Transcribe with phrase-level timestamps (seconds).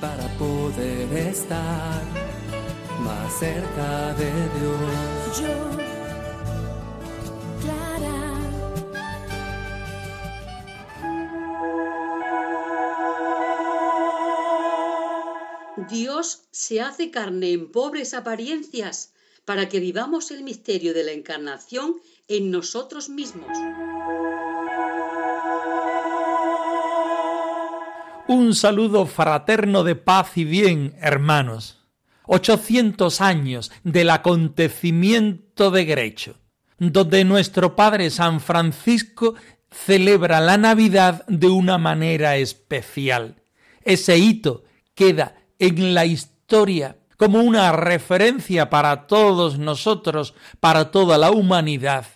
[0.00, 2.02] para poder estar
[3.00, 4.30] más cerca de
[4.60, 5.40] Dios.
[5.40, 5.70] Yo,
[7.60, 8.20] Clara.
[15.88, 19.12] Dios se hace carne en pobres apariencias
[19.44, 21.96] para que vivamos el misterio de la encarnación
[22.28, 23.58] en nosotros mismos.
[28.32, 31.78] Un saludo fraterno de paz y bien, hermanos.
[32.26, 36.36] 800 años del acontecimiento de Grecho,
[36.78, 39.34] donde nuestro Padre San Francisco
[39.72, 43.42] celebra la Navidad de una manera especial.
[43.82, 44.62] Ese hito
[44.94, 52.06] queda en la historia como una referencia para todos nosotros, para toda la humanidad,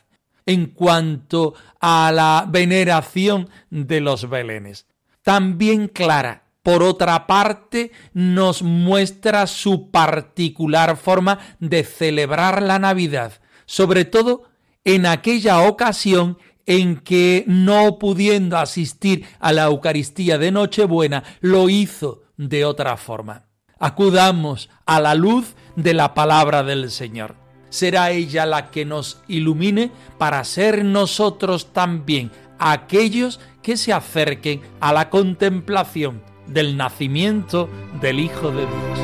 [0.47, 4.87] en cuanto a la veneración de los belenes.
[5.25, 13.33] También Clara, por otra parte, nos muestra su particular forma de celebrar la Navidad,
[13.65, 14.45] sobre todo
[14.85, 22.25] en aquella ocasión en que, no pudiendo asistir a la Eucaristía de Nochebuena, lo hizo
[22.37, 23.47] de otra forma.
[23.79, 27.37] Acudamos a la luz de la palabra del Señor.
[27.71, 34.93] Será ella la que nos ilumine para ser nosotros también aquellos que se acerquen a
[34.93, 37.71] la contemplación del nacimiento
[38.03, 38.99] del Hijo de Dios.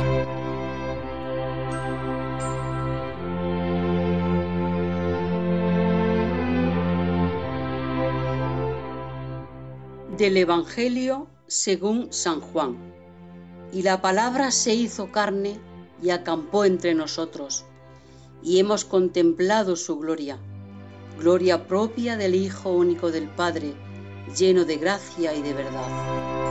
[10.18, 12.76] Del Evangelio según San Juan.
[13.72, 15.58] Y la palabra se hizo carne
[16.02, 17.64] y acampó entre nosotros,
[18.42, 20.38] y hemos contemplado su gloria,
[21.18, 23.74] gloria propia del Hijo único del Padre,
[24.36, 26.50] lleno de gracia y de verdad.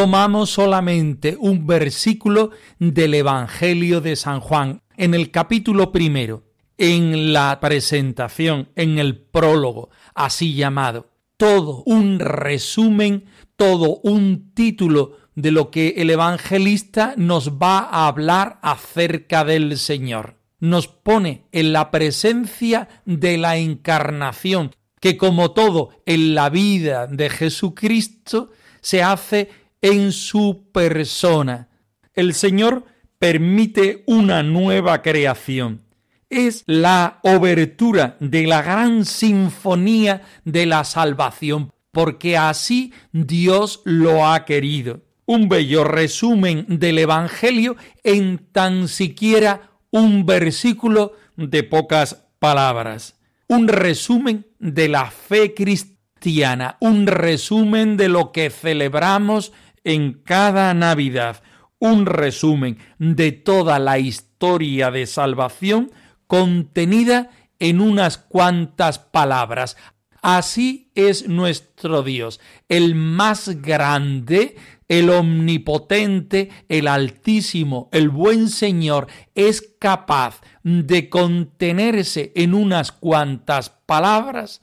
[0.00, 6.44] tomamos solamente un versículo del Evangelio de San Juan, en el capítulo primero,
[6.78, 11.08] en la presentación, en el prólogo, así llamado.
[11.36, 13.26] Todo un resumen,
[13.56, 20.36] todo un título de lo que el evangelista nos va a hablar acerca del Señor.
[20.58, 27.30] Nos pone en la presencia de la encarnación, que como todo en la vida de
[27.30, 28.50] Jesucristo
[28.82, 29.48] se hace
[29.80, 31.68] en su persona.
[32.12, 32.84] El Señor
[33.18, 35.82] permite una nueva creación.
[36.28, 44.44] Es la obertura de la gran sinfonía de la salvación, porque así Dios lo ha
[44.44, 45.00] querido.
[45.30, 53.14] Un bello resumen del Evangelio en tan siquiera un versículo de pocas palabras.
[53.46, 59.52] Un resumen de la fe cristiana, un resumen de lo que celebramos
[59.84, 61.44] en cada Navidad
[61.78, 65.92] un resumen de toda la historia de salvación
[66.26, 67.30] contenida
[67.60, 69.76] en unas cuantas palabras.
[70.22, 74.56] Así es nuestro Dios, el más grande,
[74.90, 79.06] el omnipotente, el altísimo, el buen Señor,
[79.36, 84.62] es capaz de contenerse en unas cuantas palabras,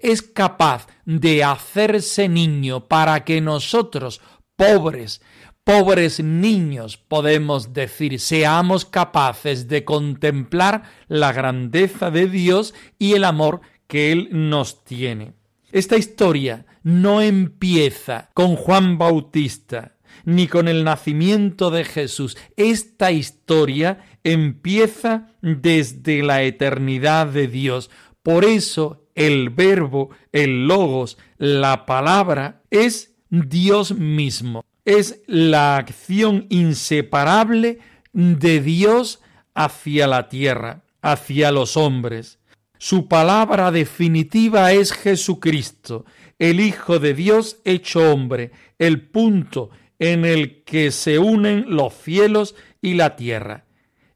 [0.00, 4.20] es capaz de hacerse niño para que nosotros
[4.54, 5.22] pobres,
[5.64, 13.62] pobres niños, podemos decir, seamos capaces de contemplar la grandeza de Dios y el amor
[13.86, 15.32] que Él nos tiene.
[15.74, 22.36] Esta historia no empieza con Juan Bautista ni con el nacimiento de Jesús.
[22.56, 27.90] Esta historia empieza desde la eternidad de Dios.
[28.22, 34.64] Por eso el verbo, el logos, la palabra es Dios mismo.
[34.84, 37.80] Es la acción inseparable
[38.12, 39.22] de Dios
[39.54, 42.38] hacia la tierra, hacia los hombres.
[42.86, 46.04] Su palabra definitiva es Jesucristo,
[46.38, 52.54] el Hijo de Dios hecho hombre, el punto en el que se unen los cielos
[52.82, 53.64] y la tierra.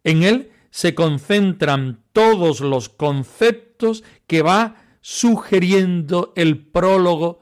[0.05, 7.41] En él se concentran todos los conceptos que va sugiriendo el prólogo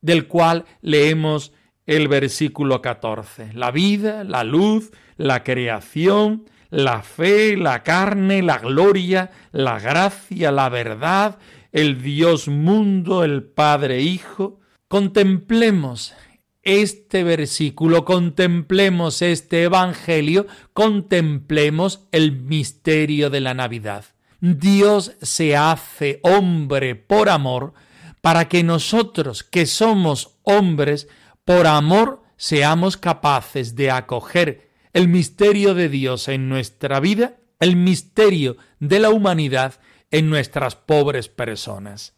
[0.00, 1.52] del cual leemos
[1.84, 3.52] el versículo 14.
[3.52, 10.70] La vida, la luz, la creación, la fe, la carne, la gloria, la gracia, la
[10.70, 11.38] verdad,
[11.70, 14.58] el Dios mundo, el Padre Hijo.
[14.88, 16.14] Contemplemos
[16.62, 24.06] este versículo, contemplemos este Evangelio, contemplemos el misterio de la Navidad.
[24.40, 27.74] Dios se hace hombre por amor
[28.22, 31.06] para que nosotros que somos hombres,
[31.44, 38.56] por amor, seamos capaces de acoger el misterio de Dios en nuestra vida, el misterio
[38.80, 39.80] de la humanidad
[40.10, 42.14] en nuestras pobres personas.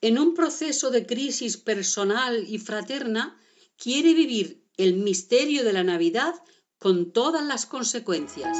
[0.00, 3.38] En un proceso de crisis personal y fraterna,
[3.76, 6.34] quiere vivir el misterio de la Navidad
[6.78, 8.58] con todas las consecuencias.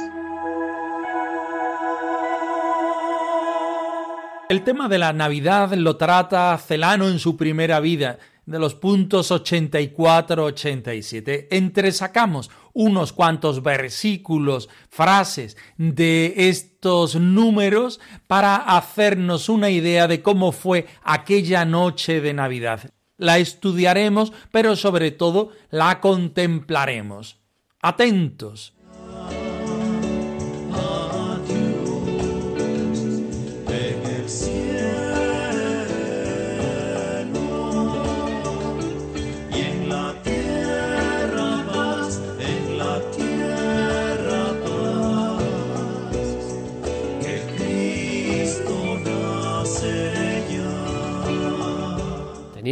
[4.49, 9.31] El tema de la Navidad lo trata Celano en su primera vida de los puntos
[9.31, 11.47] 84-87.
[11.51, 20.85] Entresacamos unos cuantos versículos, frases de estos números para hacernos una idea de cómo fue
[21.01, 22.91] aquella noche de Navidad.
[23.17, 27.39] La estudiaremos, pero sobre todo la contemplaremos.
[27.81, 28.76] Atentos.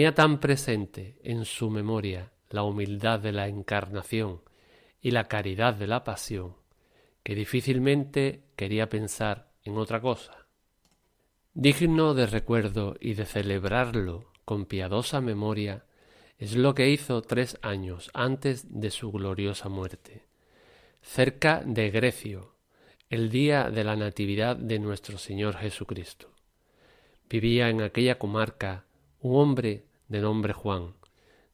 [0.06, 4.42] Tenía tan presente en su memoria la humildad de la encarnación
[5.02, 6.58] y la caridad de la pasión,
[7.24, 10.46] que difícilmente quería pensar en otra cosa.
[11.56, 15.86] Digno de recuerdo y de celebrarlo con piadosa memoria
[16.38, 20.28] es lo que hizo tres años antes de su gloriosa muerte,
[21.02, 22.54] cerca de Grecio,
[23.10, 26.30] el día de la Natividad de nuestro Señor Jesucristo.
[27.28, 28.86] Vivía en aquella comarca
[29.20, 30.96] un hombre de nombre Juan,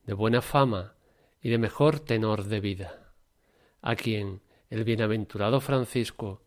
[0.05, 0.95] de buena fama
[1.41, 3.13] y de mejor tenor de vida,
[3.81, 6.43] a quien el bienaventurado Francisco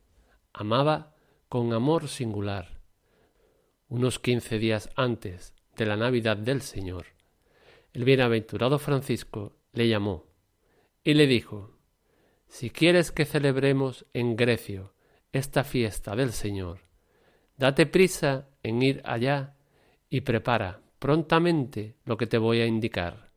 [0.53, 1.15] amaba
[1.49, 2.81] con amor singular.
[3.89, 7.07] Unos quince días antes de la Navidad del Señor,
[7.93, 10.27] el bienaventurado Francisco le llamó
[11.03, 11.79] y le dijo
[12.49, 14.95] Si quieres que celebremos en Grecio
[15.33, 16.81] esta fiesta del Señor,
[17.57, 19.57] date prisa en ir allá
[20.09, 23.29] y prepara prontamente lo que te voy a indicar.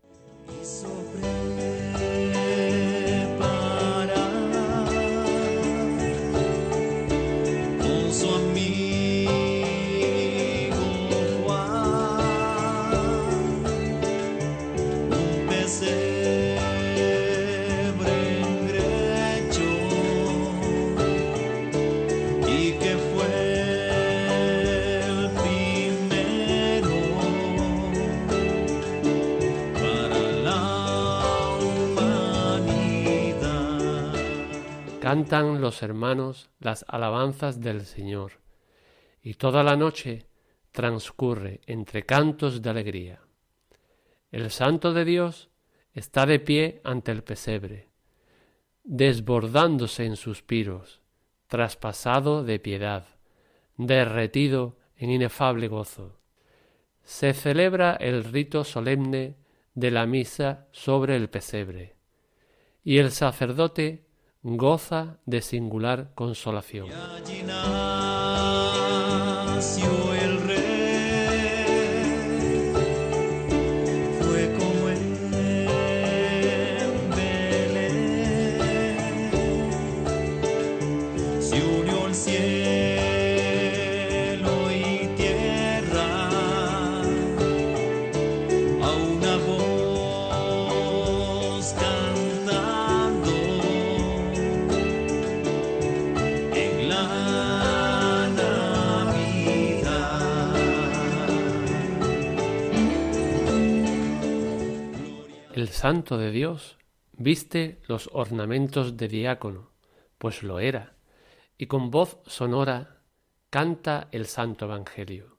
[35.07, 38.41] Cantan los hermanos las alabanzas del Señor,
[39.21, 40.27] y toda la noche
[40.73, 43.21] transcurre entre cantos de alegría.
[44.31, 45.49] El Santo de Dios
[45.93, 47.87] está de pie ante el pesebre,
[48.83, 50.99] desbordándose en suspiros,
[51.47, 53.05] traspasado de piedad,
[53.77, 56.19] derretido en inefable gozo.
[57.05, 59.37] Se celebra el rito solemne
[59.73, 61.95] de la misa sobre el pesebre,
[62.83, 64.06] y el sacerdote
[64.56, 66.88] goza de singular consolación.
[105.69, 106.77] Santo de Dios
[107.13, 109.71] viste los ornamentos de diácono,
[110.17, 110.95] pues lo era,
[111.57, 113.01] y con voz sonora
[113.50, 115.38] canta el santo Evangelio.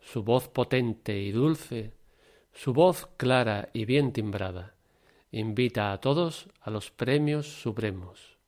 [0.00, 1.94] Su voz potente y dulce,
[2.52, 4.74] su voz clara y bien timbrada,
[5.30, 8.38] invita a todos a los premios supremos.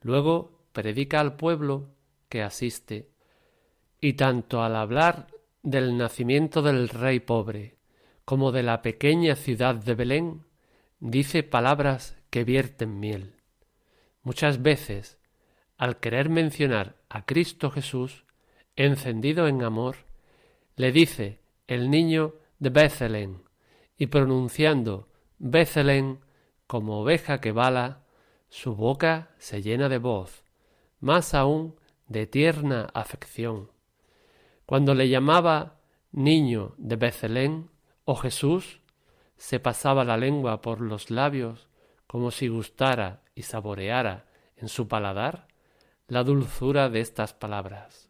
[0.00, 1.90] Luego predica al pueblo
[2.28, 3.10] que asiste,
[4.00, 5.26] y tanto al hablar
[5.62, 7.77] del nacimiento del rey pobre
[8.28, 10.44] como de la pequeña ciudad de Belén,
[11.00, 13.36] dice palabras que vierten miel.
[14.22, 15.18] Muchas veces,
[15.78, 18.26] al querer mencionar a Cristo Jesús,
[18.76, 19.96] encendido en amor,
[20.76, 23.44] le dice el niño de Bethlem,
[23.96, 25.08] y pronunciando
[25.38, 26.18] Bethlem
[26.66, 28.04] como oveja que bala,
[28.50, 30.44] su boca se llena de voz,
[31.00, 31.76] más aún
[32.08, 33.70] de tierna afección.
[34.66, 35.80] Cuando le llamaba
[36.12, 37.68] niño de Bethlem
[38.10, 38.80] o Jesús,
[39.36, 41.68] se pasaba la lengua por los labios
[42.06, 44.24] como si gustara y saboreara
[44.56, 45.46] en su paladar
[46.06, 48.07] la dulzura de estas palabras.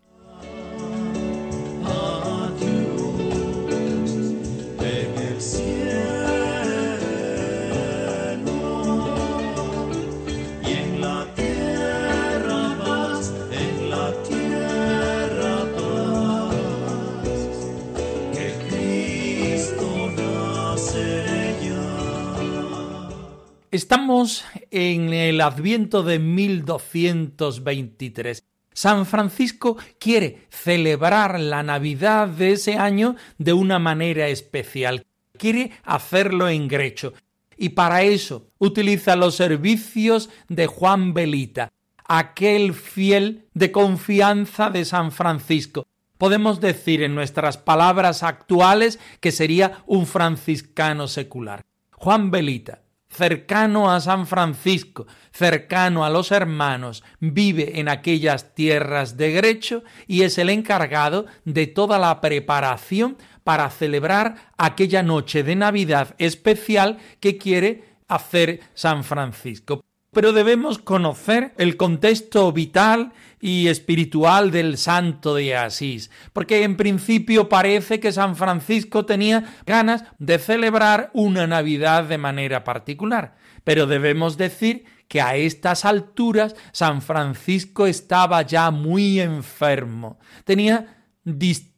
[23.78, 28.42] Estamos en el Adviento de 1223.
[28.73, 35.06] San Francisco quiere celebrar la Navidad de ese año de una manera especial.
[35.38, 37.12] Quiere hacerlo en Grecho.
[37.56, 41.70] Y para eso utiliza los servicios de Juan Belita,
[42.04, 45.87] aquel fiel de confianza de San Francisco.
[46.18, 51.64] Podemos decir en nuestras palabras actuales que sería un franciscano secular.
[51.92, 59.32] Juan Belita cercano a San Francisco, cercano a los hermanos, vive en aquellas tierras de
[59.32, 66.14] Grecho y es el encargado de toda la preparación para celebrar aquella noche de Navidad
[66.18, 69.82] especial que quiere hacer San Francisco
[70.18, 77.48] pero debemos conocer el contexto vital y espiritual del santo de Asís, porque en principio
[77.48, 84.37] parece que San Francisco tenía ganas de celebrar una Navidad de manera particular, pero debemos
[84.37, 91.77] decir que a estas alturas San Francisco estaba ya muy enfermo, tenía distintos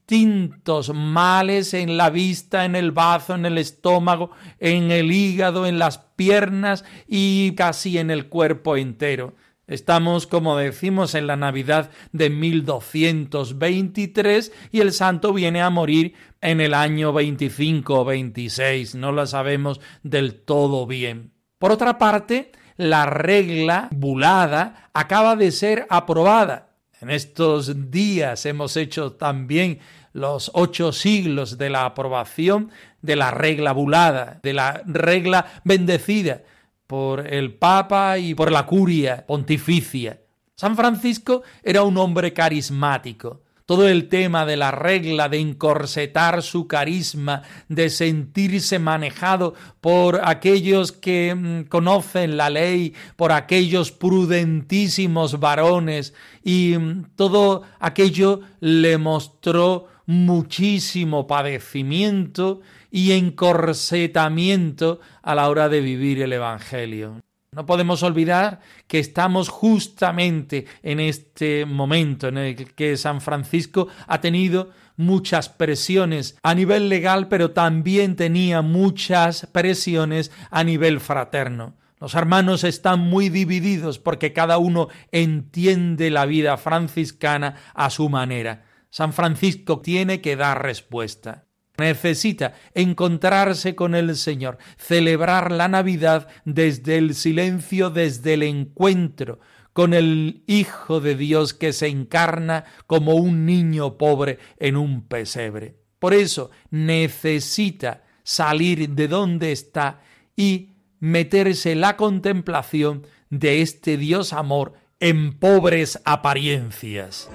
[0.95, 5.99] males en la vista, en el bazo, en el estómago, en el hígado, en las
[5.99, 9.35] piernas y casi en el cuerpo entero.
[9.67, 16.61] Estamos, como decimos, en la Navidad de 1223 y el santo viene a morir en
[16.61, 21.31] el año 25 o 26, no lo sabemos del todo bien.
[21.59, 26.71] Por otra parte, la regla bulada acaba de ser aprobada.
[27.01, 29.79] En estos días hemos hecho también
[30.13, 32.71] los ocho siglos de la aprobación
[33.03, 36.43] de la regla bulada, de la regla bendecida
[36.87, 40.21] por el Papa y por la curia pontificia.
[40.57, 43.43] San Francisco era un hombre carismático.
[43.65, 50.91] Todo el tema de la regla, de encorsetar su carisma, de sentirse manejado por aquellos
[50.91, 56.13] que mm, conocen la ley, por aquellos prudentísimos varones,
[56.43, 66.21] y mm, todo aquello le mostró muchísimo padecimiento y encorsetamiento a la hora de vivir
[66.21, 67.21] el Evangelio.
[67.53, 74.21] No podemos olvidar que estamos justamente en este momento en el que San Francisco ha
[74.21, 81.75] tenido muchas presiones a nivel legal, pero también tenía muchas presiones a nivel fraterno.
[82.01, 88.70] Los hermanos están muy divididos porque cada uno entiende la vida franciscana a su manera.
[88.91, 91.47] San Francisco tiene que dar respuesta.
[91.79, 99.41] Necesita encontrarse con el Señor, celebrar la Navidad desde el silencio, desde el encuentro
[99.73, 105.77] con el Hijo de Dios que se encarna como un niño pobre en un pesebre.
[105.99, 110.03] Por eso necesita salir de donde está
[110.37, 117.31] y meterse la contemplación de este Dios amor en pobres apariencias.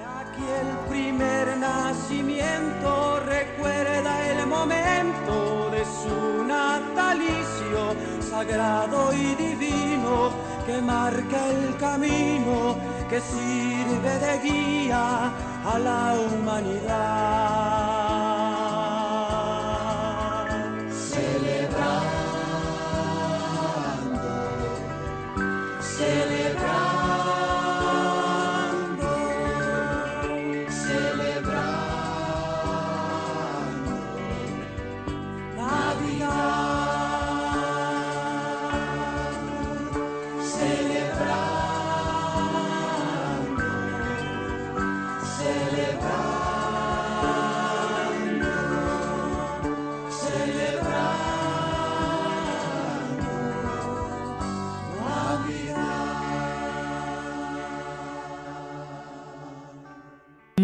[10.82, 12.76] Marca el camino
[13.10, 15.32] que sirve de guía
[15.66, 18.05] a la humanidad.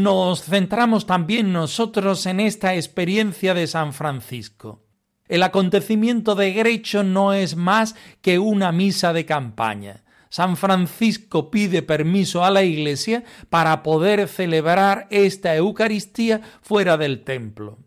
[0.02, 4.84] Nos centramos también nosotros en esta experiencia de San Francisco.
[5.28, 10.04] El acontecimiento de Grecho no es más que una misa de campaña.
[10.30, 17.78] San Francisco pide permiso a la Iglesia para poder celebrar esta Eucaristía fuera del templo.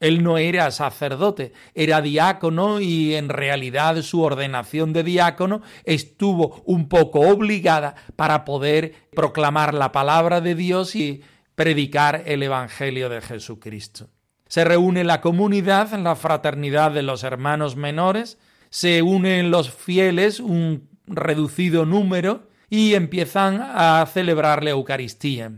[0.00, 6.88] Él no era sacerdote, era diácono y en realidad su ordenación de diácono estuvo un
[6.88, 11.22] poco obligada para poder proclamar la palabra de Dios y
[11.58, 14.10] predicar el Evangelio de Jesucristo.
[14.46, 18.38] Se reúne la comunidad, la fraternidad de los hermanos menores,
[18.70, 25.50] se unen los fieles, un reducido número, y empiezan a celebrar la Eucaristía.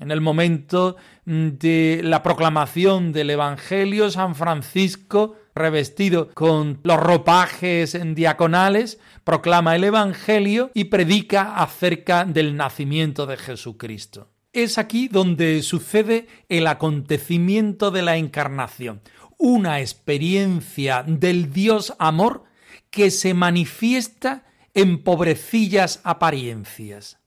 [0.00, 8.98] En el momento de la proclamación del Evangelio, San Francisco, revestido con los ropajes diaconales,
[9.22, 16.66] proclama el Evangelio y predica acerca del nacimiento de Jesucristo es aquí donde sucede el
[16.66, 19.02] acontecimiento de la encarnación,
[19.38, 22.44] una experiencia del Dios amor
[22.90, 27.18] que se manifiesta en pobrecillas apariencias.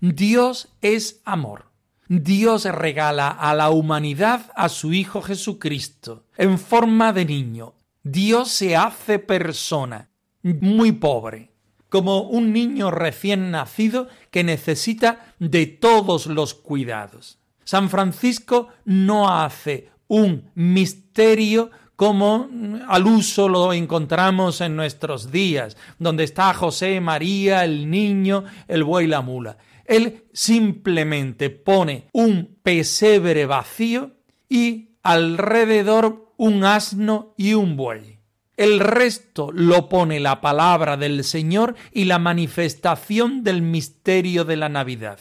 [0.00, 1.72] Dios es amor.
[2.08, 7.74] Dios regala a la humanidad a su Hijo Jesucristo en forma de niño.
[8.02, 10.10] Dios se hace persona,
[10.42, 11.55] muy pobre,
[11.88, 17.38] como un niño recién nacido que necesita de todos los cuidados.
[17.64, 22.48] San Francisco no hace un misterio como
[22.88, 29.06] al uso lo encontramos en nuestros días, donde está José, María, el niño, el buey
[29.06, 29.56] y la mula.
[29.86, 34.12] Él simplemente pone un pesebre vacío
[34.48, 38.15] y alrededor un asno y un buey.
[38.56, 44.68] El resto lo pone la palabra del Señor y la manifestación del misterio de la
[44.68, 45.18] Navidad.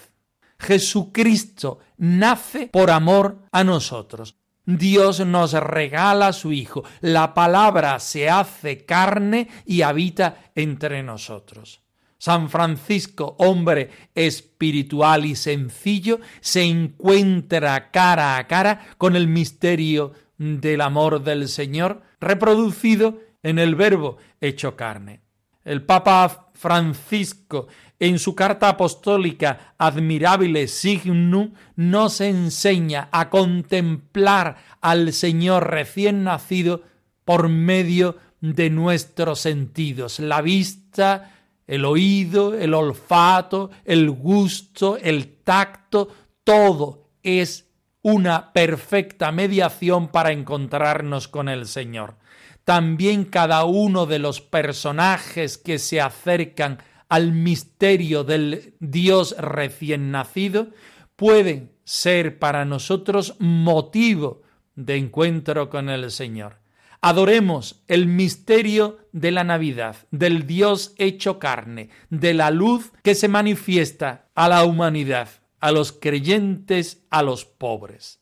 [0.57, 4.37] Jesucristo nace por amor a nosotros.
[4.65, 6.83] Dios nos regala su Hijo.
[7.01, 11.81] La palabra se hace carne y habita entre nosotros.
[12.17, 20.81] San Francisco, hombre espiritual y sencillo, se encuentra cara a cara con el misterio del
[20.81, 25.21] amor del Señor, reproducido en el verbo hecho carne.
[25.63, 27.67] El Papa Francisco,
[27.99, 36.81] en su carta apostólica Admirabile Signum, nos enseña a contemplar al Señor recién nacido
[37.23, 41.31] por medio de nuestros sentidos, la vista,
[41.67, 46.09] el oído, el olfato, el gusto, el tacto,
[46.43, 47.67] todo es
[48.01, 52.24] una perfecta mediación para encontrarnos con el Señor
[52.65, 60.67] también cada uno de los personajes que se acercan al misterio del Dios recién nacido
[61.15, 64.41] pueden ser para nosotros motivo
[64.75, 66.57] de encuentro con el Señor.
[67.01, 73.27] Adoremos el misterio de la Navidad, del Dios hecho carne, de la luz que se
[73.27, 78.21] manifiesta a la humanidad, a los creyentes, a los pobres.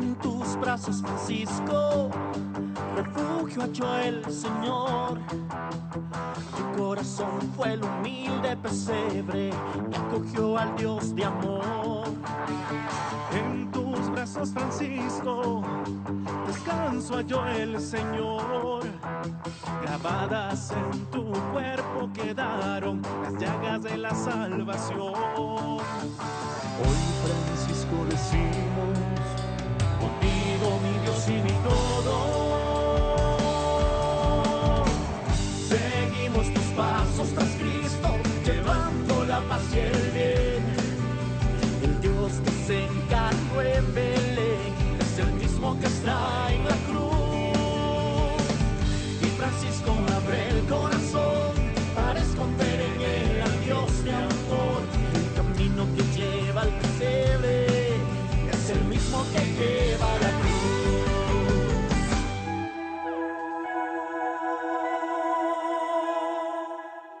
[0.00, 2.10] En tus brazos, Francisco
[3.02, 5.18] refugio halló el Señor.
[6.56, 9.50] Tu corazón fue el humilde pesebre
[9.90, 12.04] que acogió al Dios de amor.
[13.32, 15.62] En tus brazos, Francisco,
[16.46, 18.82] descanso halló el Señor.
[19.82, 25.14] Grabadas en tu cuerpo quedaron las llagas de la salvación.
[26.82, 28.98] Hoy, Francisco, decimos,
[30.00, 32.49] contigo mi Dios y mi todo.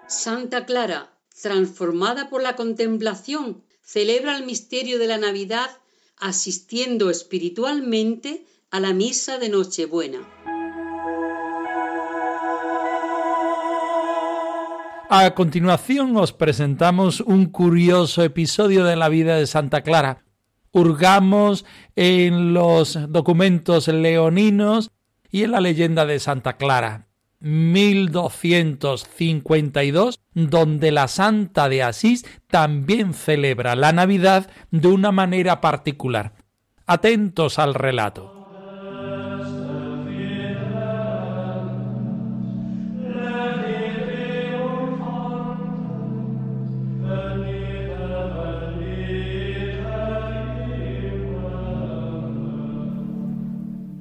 [0.06, 5.70] Santa Clara, transformada por la contemplación, celebra el misterio de la Navidad
[6.16, 10.20] asistiendo espiritualmente a la misa de Nochebuena.
[15.08, 20.29] A continuación os presentamos un curioso episodio de la vida de Santa Clara.
[20.72, 24.90] Hurgamos en los documentos leoninos
[25.30, 27.08] y en la leyenda de Santa Clara.
[27.40, 36.34] 1252, donde la Santa de Asís también celebra la Navidad de una manera particular.
[36.86, 38.39] Atentos al relato.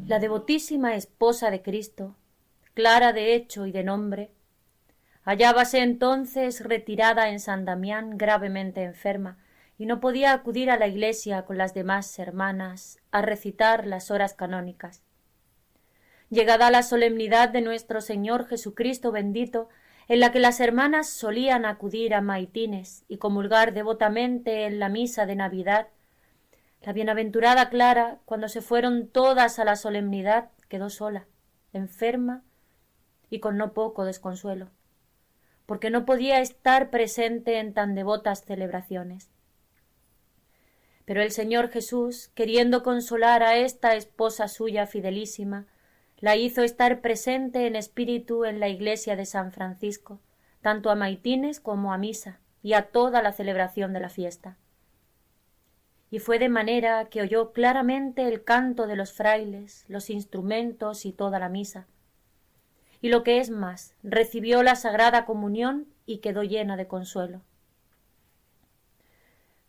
[0.10, 2.16] La devotísima esposa de Cristo,
[2.74, 4.32] clara de hecho y de nombre,
[5.22, 9.38] hallábase entonces retirada en San Damián gravemente enferma,
[9.78, 14.34] y no podía acudir a la iglesia con las demás hermanas a recitar las horas
[14.34, 15.04] canónicas.
[16.32, 19.70] Llegada la solemnidad de nuestro Señor Jesucristo bendito,
[20.08, 25.28] en la que las hermanas solían acudir a maitines y comulgar devotamente en la misa
[25.28, 25.90] de Navidad,
[26.82, 31.28] la bienaventurada Clara, cuando se fueron todas a la solemnidad, quedó sola,
[31.74, 32.44] enferma
[33.30, 34.70] y con no poco desconsuelo,
[35.66, 39.30] porque no podía estar presente en tan devotas celebraciones.
[41.04, 45.68] Pero el Señor Jesús, queriendo consolar a esta esposa suya fidelísima,
[46.18, 50.22] la hizo estar presente en espíritu en la iglesia de San Francisco,
[50.62, 54.58] tanto a maitines como a misa, y a toda la celebración de la fiesta
[56.12, 61.12] y fue de manera que oyó claramente el canto de los frailes, los instrumentos y
[61.12, 61.86] toda la misa.
[63.02, 67.42] Y lo que es más, recibió la sagrada comunión y quedó llena de consuelo.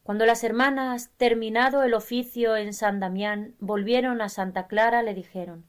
[0.03, 5.65] Cuando las hermanas, terminado el oficio en San Damián, volvieron a Santa Clara, le dijeron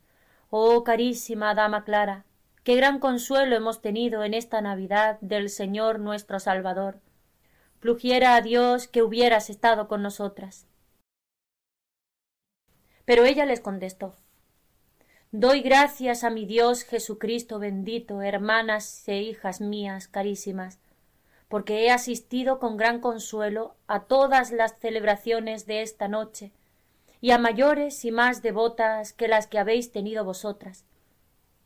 [0.49, 2.25] Oh carísima dama Clara,
[2.63, 6.99] qué gran consuelo hemos tenido en esta Navidad del Señor nuestro Salvador
[7.81, 10.67] plugiera a Dios que hubieras estado con nosotras.
[13.03, 14.15] Pero ella les contestó
[15.33, 20.79] Doy gracias a mi Dios Jesucristo bendito, hermanas e hijas mías carísimas,
[21.47, 26.51] porque he asistido con gran consuelo a todas las celebraciones de esta noche,
[27.19, 30.85] y a mayores y más devotas que las que habéis tenido vosotras.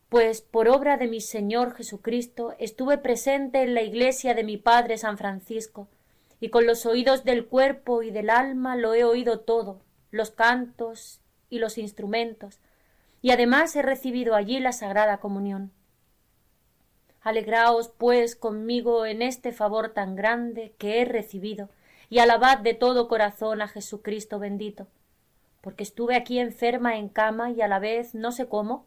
[0.08, 4.96] Pues por obra de mi Señor Jesucristo estuve presente en la iglesia de mi Padre
[4.96, 5.88] San Francisco,
[6.40, 11.20] y con los oídos del cuerpo y del alma lo he oído todo, los cantos
[11.48, 12.60] y los instrumentos,
[13.22, 15.72] y además he recibido allí la sagrada comunión.
[17.22, 21.70] Alegraos, pues, conmigo en este favor tan grande que he recibido,
[22.08, 24.86] y alabad de todo corazón a Jesucristo bendito,
[25.60, 28.86] porque estuve aquí enferma en cama y a la vez no sé cómo,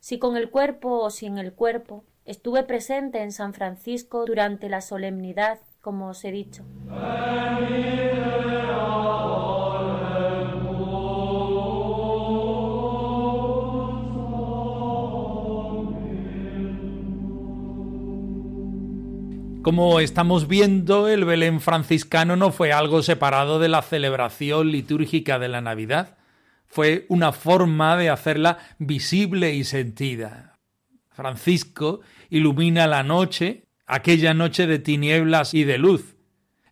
[0.00, 4.80] si con el cuerpo o sin el cuerpo, estuve presente en San Francisco durante la
[4.80, 6.64] solemnidad como os he dicho.
[19.62, 25.46] Como estamos viendo, el Belén franciscano no fue algo separado de la celebración litúrgica de
[25.46, 26.18] la Navidad,
[26.66, 30.58] fue una forma de hacerla visible y sentida.
[31.12, 36.16] Francisco ilumina la noche aquella noche de tinieblas y de luz.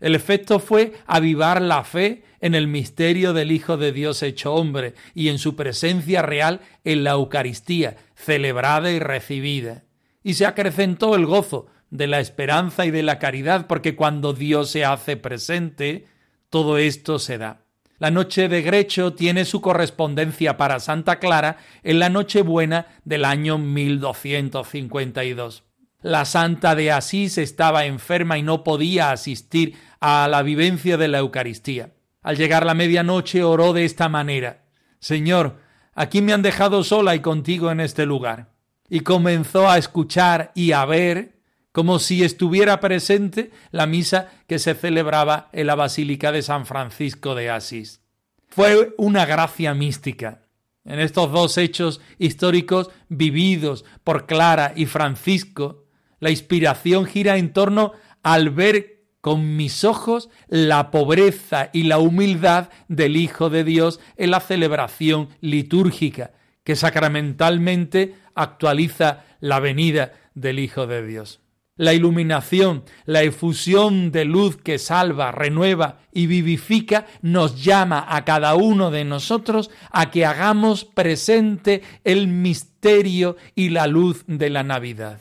[0.01, 4.95] El efecto fue avivar la fe en el misterio del Hijo de Dios hecho hombre
[5.15, 9.85] y en su presencia real en la Eucaristía, celebrada y recibida.
[10.23, 14.71] Y se acrecentó el gozo de la esperanza y de la caridad, porque cuando Dios
[14.71, 16.05] se hace presente,
[16.51, 17.63] todo esto se da.
[17.99, 23.57] La noche de Grecho tiene su correspondencia para Santa Clara en la Nochebuena del año
[23.57, 25.63] 1252
[26.05, 31.21] la santa de Asís estaba enferma y no podía asistir a la vivencia de la
[31.21, 31.95] Eucaristía.
[32.23, 34.65] Al llegar la medianoche oró de esta manera
[35.01, 35.57] Señor,
[35.95, 38.53] aquí me han dejado sola y contigo en este lugar.
[38.91, 41.39] Y comenzó a escuchar y a ver,
[41.73, 47.35] como si estuviera presente, la misa que se celebraba en la Basílica de San Francisco
[47.35, 48.03] de Asís.
[48.49, 50.43] Fue una gracia mística.
[50.85, 55.84] En estos dos hechos históricos vividos por Clara y Francisco,
[56.21, 62.69] la inspiración gira en torno al ver con mis ojos la pobreza y la humildad
[62.89, 70.87] del Hijo de Dios en la celebración litúrgica, que sacramentalmente actualiza la venida del Hijo
[70.87, 71.41] de Dios.
[71.77, 78.55] la iluminación, la efusión de luz que salva, renueva y vivifica, nos llama a cada
[78.55, 85.21] uno de nosotros a que hagamos presente el misterio y la luz de la Navidad.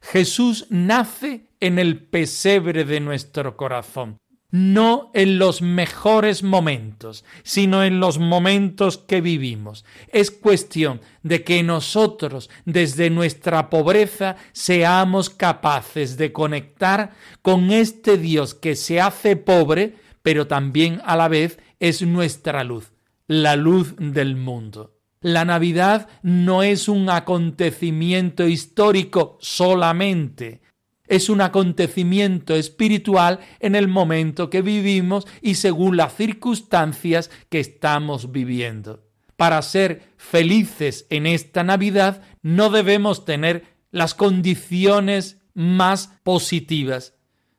[0.00, 4.18] Jesús nace en el pesebre de nuestro corazón
[4.50, 9.84] no en los mejores momentos, sino en los momentos que vivimos.
[10.08, 18.54] Es cuestión de que nosotros, desde nuestra pobreza, seamos capaces de conectar con este Dios
[18.54, 22.92] que se hace pobre, pero también a la vez es nuestra luz,
[23.26, 24.95] la luz del mundo.
[25.26, 30.60] La Navidad no es un acontecimiento histórico solamente,
[31.08, 38.30] es un acontecimiento espiritual en el momento que vivimos y según las circunstancias que estamos
[38.30, 39.02] viviendo.
[39.34, 47.14] Para ser felices en esta Navidad no debemos tener las condiciones más positivas,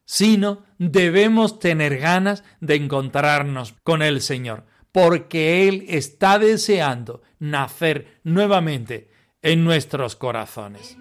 [0.05, 4.63] sino debemos tener ganas de encontrarnos con el Señor,
[4.97, 9.11] porque Él está deseando nacer nuevamente
[9.43, 10.97] en nuestros corazones.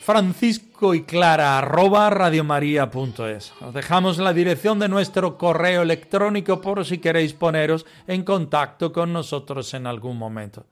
[0.00, 3.52] Francisco y Clara arroba radiomaria.es.
[3.60, 9.12] Os dejamos la dirección de nuestro correo electrónico por si queréis poneros en contacto con
[9.12, 10.64] nosotros en algún momento.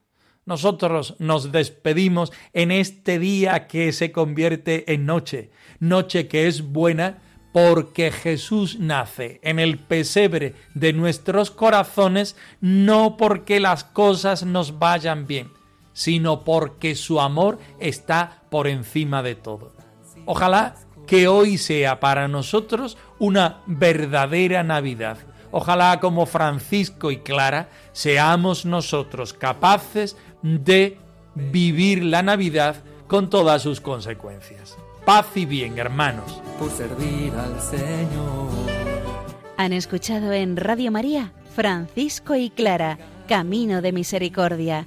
[0.47, 7.19] Nosotros nos despedimos en este día que se convierte en noche, noche que es buena
[7.53, 15.27] porque Jesús nace en el pesebre de nuestros corazones, no porque las cosas nos vayan
[15.27, 15.51] bien,
[15.99, 19.73] sino porque su amor está por encima de todo.
[20.27, 20.77] Ojalá
[21.09, 25.19] que hoy sea para nosotros una verdadera Navidad.
[25.51, 30.99] Ojalá como Francisco y Clara seamos nosotros capaces de
[31.35, 32.77] vivir la Navidad
[33.09, 34.79] con todas sus consecuencias.
[35.05, 36.41] Paz y bien, hermanos.
[36.61, 38.47] Por servir al Señor.
[39.57, 44.87] Han escuchado en Radio María Francisco y Clara, Camino de Misericordia